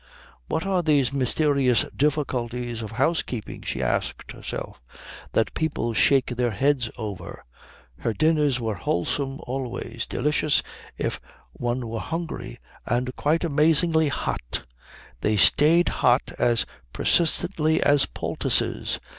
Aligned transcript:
What 0.47 0.65
are 0.65 0.81
these 0.81 1.13
mysterious 1.13 1.85
difficulties 1.95 2.81
of 2.81 2.93
housekeeping, 2.93 3.61
she 3.61 3.83
asked 3.83 4.31
herself, 4.31 4.81
that 5.33 5.53
people 5.53 5.93
shake 5.93 6.35
their 6.35 6.49
heads 6.49 6.89
over? 6.97 7.45
Her 7.99 8.11
dinners 8.11 8.59
were 8.59 8.73
wholesome 8.73 9.39
always, 9.43 10.07
delicious 10.07 10.63
if 10.97 11.21
one 11.53 11.87
were 11.87 11.99
hungry, 11.99 12.57
and 12.83 13.15
quite 13.15 13.43
amazingly 13.43 14.07
hot. 14.07 14.63
They 15.19 15.37
stayed 15.37 15.89
hot 15.89 16.31
as 16.39 16.65
persistently 16.93 17.79
as 17.83 18.07
poultices. 18.07 18.99